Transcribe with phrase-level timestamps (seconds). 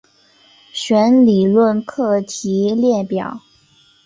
[0.73, 3.39] 弦理论课题列表。